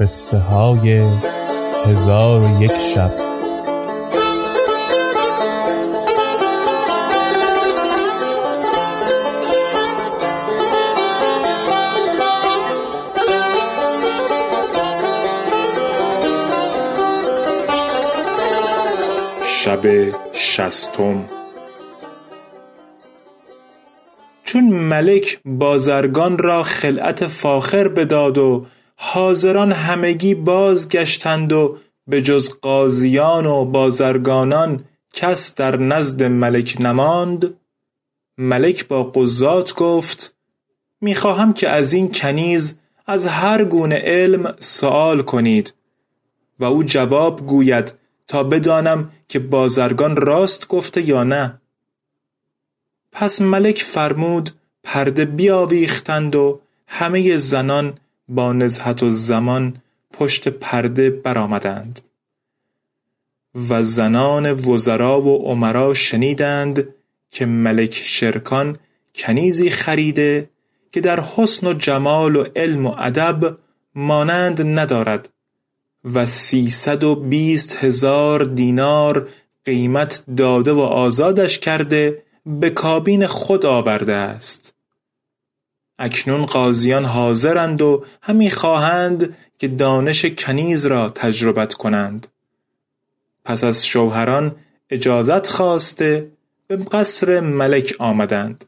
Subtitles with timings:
[0.00, 1.02] قصه های
[1.86, 3.10] هزار و یک شب.
[19.44, 19.82] شب
[20.32, 21.24] شستم.
[24.44, 33.46] چون ملک بازرگان را خلعت فاخر بداد و حاضران همگی بازگشتند و به جز قاضیان
[33.46, 37.54] و بازرگانان کس در نزد ملک نماند.
[38.38, 40.36] ملک با قضات گفت
[41.00, 45.74] می‌خواهم که از این کنیز از هر گونه علم سؤال کنید.
[46.58, 47.94] و او جواب گوید
[48.26, 51.60] تا بدانم که بازرگان راست گفته یا نه.
[53.12, 54.50] پس ملک فرمود
[54.84, 57.94] پرده بیاویختند و همه زنان
[58.28, 59.76] با نزهت زمان
[60.12, 62.00] پشت پرده برآمدند.
[63.68, 66.88] و زنان وزرا و عمرا شنیدند
[67.30, 68.78] که ملک شرکان
[69.14, 70.50] کنیزی خریده
[70.92, 73.58] که در حسن و جمال و علم و ادب
[73.94, 75.28] مانند ندارد
[76.14, 79.28] و سیصد و بیست هزار دینار
[79.64, 84.73] قیمت داده و آزادش کرده به کابین خود آورده است.
[85.98, 92.26] اکنون قاضیان حاضرند و همی خواهند که دانش کنیز را تجربت کنند.
[93.44, 94.56] پس از شوهران
[94.90, 96.30] اجازت خواسته
[96.66, 98.64] به قصر ملک آمدند.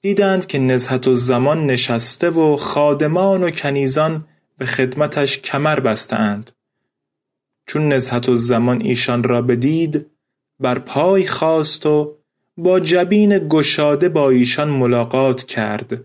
[0.00, 4.24] دیدند که نزهت و زمان نشسته و خادمان و کنیزان
[4.58, 6.50] به خدمتش کمر بستند
[7.66, 10.06] چون نزهت و زمان ایشان را بدید
[10.60, 12.15] بر پای خواست و
[12.56, 16.04] با جبین گشاده با ایشان ملاقات کرد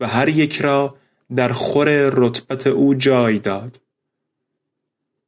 [0.00, 0.96] و هر یک را
[1.36, 3.80] در خور رتبت او جای داد.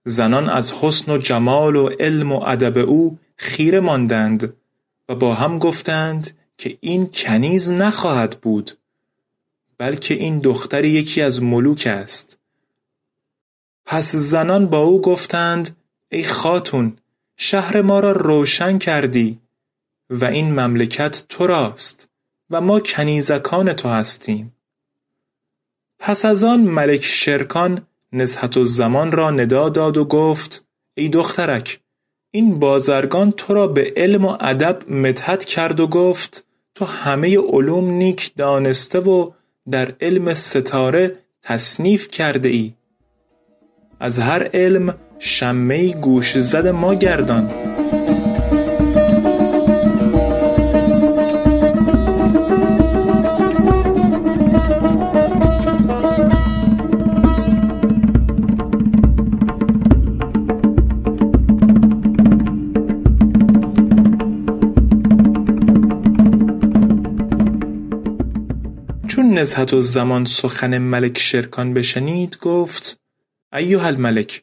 [0.05, 4.53] زنان از حسن و جمال و علم و ادب او خیره ماندند
[5.09, 8.79] و با هم گفتند که این کنیز نخواهد بود
[9.79, 12.39] بلکه این دختر یکی از ملوک است.
[13.87, 15.77] پس زنان با او گفتند
[16.09, 16.97] ای خاتون
[17.37, 19.39] شهر ما را روشن کردی.
[20.11, 22.09] و این مملکت تو راست
[22.51, 24.57] و ما کنیزکان تو هستیم.
[25.99, 31.81] پس از آن ملک شرکان نزهت زمان را ندا داد و گفت ای دخترک
[32.31, 37.91] این بازرگان تو را به علم و ادب مدحت کرد و گفت تو همه علوم
[37.91, 39.31] نیک دانسته و
[39.71, 42.75] در علم ستاره تصنیف کرده ای.
[44.01, 47.51] از هر علم شمه گوش زد ما گردان.
[69.07, 73.01] چون نزهت زمان سخن ملک شرکان بشنید گفت
[73.53, 74.43] ایها الملک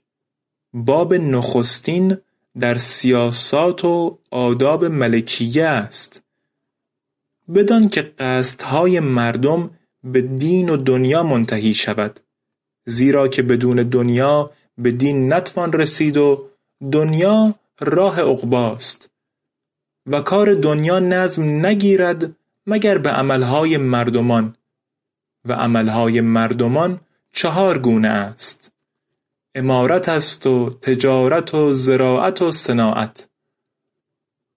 [0.73, 2.17] باب نخستین
[2.59, 6.23] در سیاسات و آداب ملکیه است.
[7.55, 9.69] بدان که قصدهای مردم
[10.03, 12.19] به دین و دنیا منتهی شود
[12.85, 16.49] زیرا که بدون دنیا به دین نتوان رسید و
[16.91, 19.09] دنیا راه عقباست.
[20.07, 22.35] و کار دنیا نظم نگیرد
[22.67, 24.55] مگر به عملهای مردمان.
[25.45, 26.99] و عملهای مردمان
[27.31, 28.71] چهار گونه است.
[29.55, 33.29] امارت است و تجارت و زراعت و صناعت.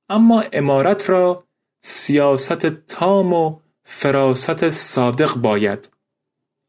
[0.08, 1.44] اما امارت را
[1.82, 5.90] سیاست تام و فراست صادق باید.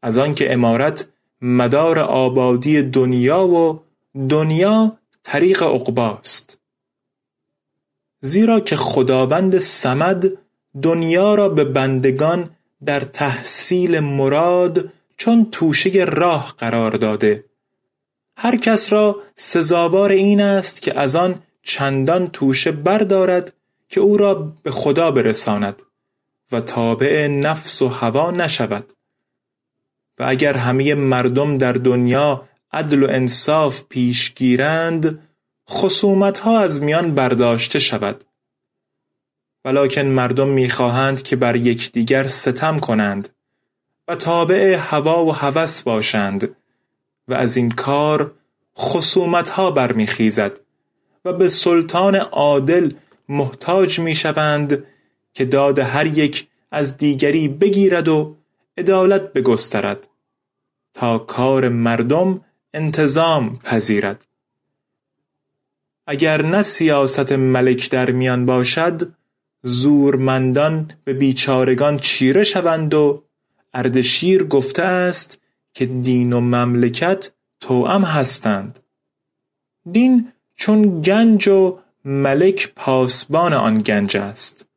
[0.02, 1.08] از آنکه امارت
[1.42, 3.80] مدار آبادی دنیا و
[4.28, 6.58] دنیا طریق عقباست.
[8.20, 10.47] زیرا که خداوند سمد
[10.82, 12.50] دنیا را به بندگان
[12.84, 17.44] در تحصیل مراد چون توشه راه قرار داده.
[18.36, 23.52] هر کس را سزاوار این است که از آن چندان توشه بردارد
[23.88, 25.82] که او را به خدا برساند
[26.52, 28.92] و تابع نفس و هوا نشود.
[30.18, 35.28] و اگر همه مردم در دنیا عدل و انصاف پیش گیرند
[35.70, 38.24] خصومت ها از میان برداشته شود.
[39.68, 43.28] ولکن مردم می‌خواهند که بر یکدیگر ستم کنند
[44.08, 46.56] و تابع هوا و هوس باشند
[47.28, 48.32] و از این کار
[48.78, 50.60] خصومت ها برمیخیزد
[51.24, 52.92] و به سلطان عادل
[53.28, 54.84] محتاج می‌شوند
[55.34, 58.36] که داد هر یک از دیگری بگیرد و
[58.78, 60.08] عدالت بگسترد
[60.94, 62.40] تا کار مردم
[62.74, 64.26] انتظام پذیرد.
[66.06, 69.17] اگر نه سیاست ملک در میان باشد
[69.62, 73.22] زورمندان به بیچارگان چیره شوند و
[73.74, 75.40] اردشیر گفته است
[75.74, 78.78] که دین و مملکت توأم هستند.
[79.92, 84.68] دین چون گنج و ملک پاسبان آن گنج است.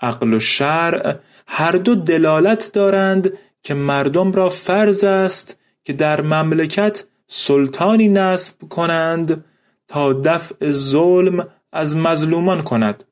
[0.00, 1.16] عقل و شرع
[1.46, 3.32] هر دو دلالت دارند
[3.62, 9.44] که مردم را فرض است که در مملکت سلطانی نصب کنند
[9.88, 13.04] تا دفع ظلم از مظلومان کند.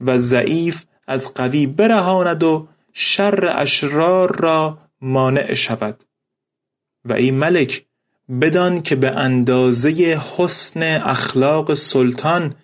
[0.00, 6.04] و ضعیف از قوی برهاند و شر اشرار را مانع شود.
[7.04, 7.84] و ای ملک
[8.40, 12.54] بدان که به اندازه حسن اخلاق سلطان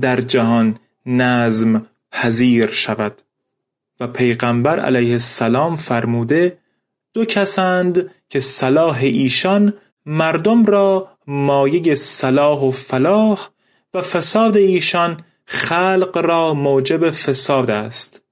[0.00, 3.22] در جهان نظم پذیر شود.
[4.00, 6.58] و پیغمبر علیه السلام فرموده
[7.14, 9.72] دو کسند که صلاح ایشان
[10.06, 13.48] مردم را مایه صلاح و فلاح
[13.94, 18.22] و فساد ایشان خلق را موجب فساد است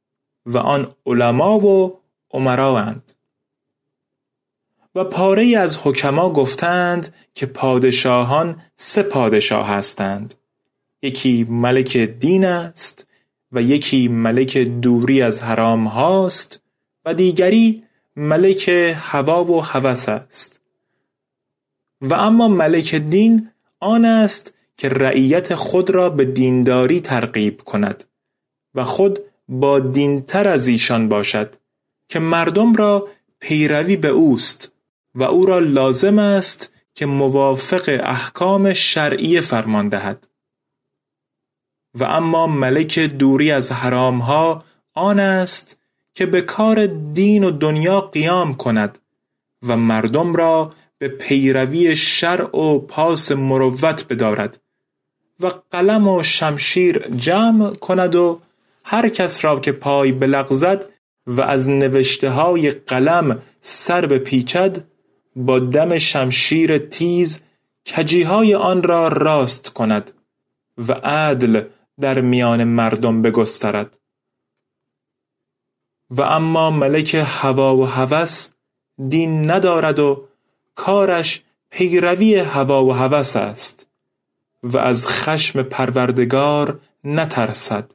[0.46, 2.00] و آن علما و
[2.30, 3.12] عمرااند
[4.94, 10.34] و پاره از حکما گفتند که پادشاهان سه پادشاه هستند.
[11.02, 13.06] یکی ملک دین است
[13.52, 16.62] و یکی ملک دوری از حرام هاست
[17.04, 17.84] و دیگری
[18.16, 20.60] ملک هوا و هوس است.
[22.00, 23.50] و اما ملک دین
[23.80, 28.04] آن است که رعیت خود را به دینداری ترغیب کند
[28.74, 29.18] و خود
[29.48, 31.56] با دینتر از ایشان باشد
[32.08, 33.08] که مردم را
[33.40, 34.72] پیروی به اوست
[35.14, 40.28] و او را لازم است که موافق احکام شرعی فرمان دهد.
[41.94, 45.80] و اما ملک دوری از حرامها آن است
[46.14, 48.98] که به کار دین و دنیا قیام کند
[49.66, 54.60] و مردم را به پیروی شرع و پاس مروت بدارد.
[55.40, 58.40] و قلم و شمشیر جمع کند و
[58.84, 60.84] هر کس را که پای بلغزد
[61.26, 64.84] و از نوشته های قلم سر بپیچد
[65.36, 67.42] با دم شمشیر تیز
[67.86, 70.12] کجیهای آن را راست کند
[70.88, 71.64] و عدل
[72.00, 73.98] در میان مردم بگسترد.
[76.10, 78.50] و اما ملک هوا و هوس
[79.08, 80.28] دین ندارد و
[80.74, 83.86] کارش پیروی هوا و هوس است.
[84.64, 87.90] و از خشم پروردگار نترسد.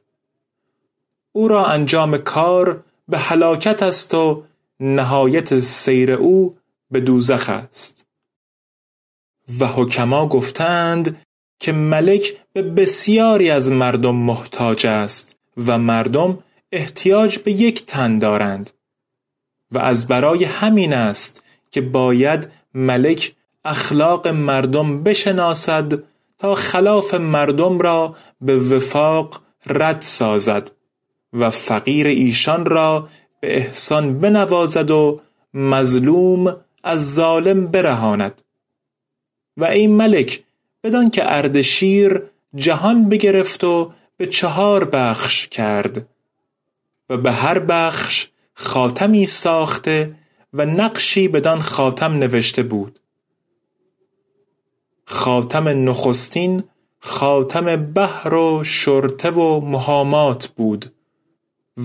[1.32, 4.44] او را انجام کار به هلاکت است و
[4.80, 6.56] نهایت سیر او
[6.90, 8.06] به دوزخ است.
[9.60, 11.26] و حکما گفتند
[11.58, 16.38] که ملک به بسیاری از مردم محتاج است و مردم
[16.72, 18.70] احتیاج به یک تن دارند.
[19.72, 23.34] و از برای همین است که باید ملک
[23.64, 26.09] اخلاق مردم بشناسد
[26.40, 30.70] تا خلاف مردم را به وفاق رد سازد
[31.32, 33.08] و فقیر ایشان را
[33.40, 35.20] به احسان بنوازد و
[35.54, 38.42] مظلوم از ظالم برهاند.
[39.56, 40.42] و این ملک
[40.84, 42.22] بدان که اردشیر
[42.54, 46.06] جهان بگرفت و به چهار بخش کرد
[47.10, 50.14] و به هر بخش خاتمی ساخته
[50.52, 53.00] و نقشی بدان خاتم نوشته بود.
[55.10, 56.64] خاتم نخستین
[57.00, 60.92] خاتم بحر و شرطه و مهامات بود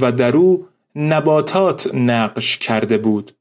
[0.02, 3.36] و در او نباتات نقش کرده بود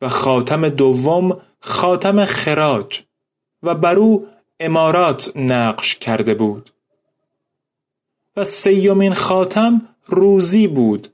[0.00, 3.02] و خاتم دوم خاتم خراج
[3.62, 4.26] و بر او
[4.60, 6.70] امارات نقش کرده بود.
[8.36, 11.08] و سیومین خاتم روزی بود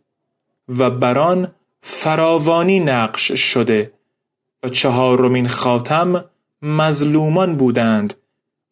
[0.69, 3.93] و بران فراوانی نقش شده
[4.63, 6.25] و چهارمین خاتم
[6.63, 8.15] مظلومان بودند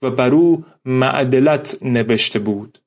[0.02, 2.78] و بر او معدلت نبشته بود.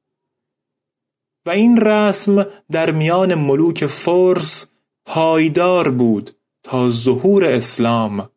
[1.45, 4.72] و این رسم در میان ملوک فرس
[5.05, 8.29] پایدار بود تا ظهور اسلام.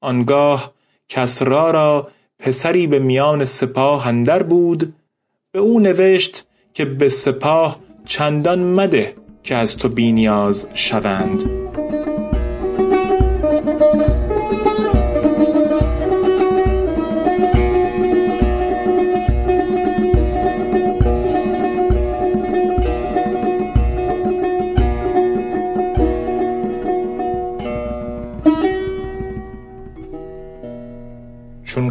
[0.00, 0.74] آنگاه
[1.08, 4.94] کسرا را پسری به میان سپاه اندر بود
[5.52, 11.44] به او نوشت که به سپاه چندان مده که از تو بینیاز شوند.